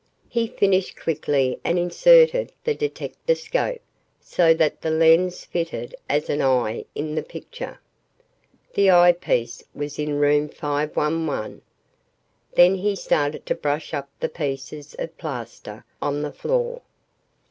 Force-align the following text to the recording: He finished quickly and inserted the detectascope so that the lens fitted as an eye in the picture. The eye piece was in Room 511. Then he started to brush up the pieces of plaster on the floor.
He 0.29 0.47
finished 0.47 0.99
quickly 0.99 1.59
and 1.63 1.77
inserted 1.77 2.51
the 2.63 2.73
detectascope 2.73 3.81
so 4.19 4.51
that 4.51 4.81
the 4.81 4.89
lens 4.89 5.45
fitted 5.45 5.93
as 6.09 6.27
an 6.27 6.41
eye 6.41 6.85
in 6.95 7.13
the 7.13 7.21
picture. 7.21 7.79
The 8.73 8.89
eye 8.89 9.11
piece 9.11 9.63
was 9.75 9.99
in 9.99 10.15
Room 10.17 10.49
511. 10.49 11.61
Then 12.55 12.73
he 12.73 12.95
started 12.95 13.45
to 13.45 13.53
brush 13.53 13.93
up 13.93 14.09
the 14.19 14.27
pieces 14.29 14.95
of 14.97 15.15
plaster 15.19 15.85
on 16.01 16.23
the 16.23 16.33
floor. 16.33 16.81